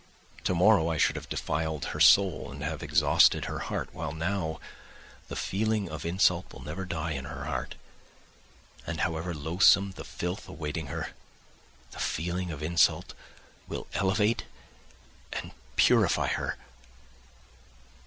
[0.43, 4.59] Tomorrow I should have defiled her soul and have exhausted her heart, while now
[5.27, 7.75] the feeling of insult will never die in her heart,
[8.87, 13.13] and however loathsome the filth awaiting her—the feeling of insult
[13.67, 14.45] will elevate
[15.33, 16.57] and purify her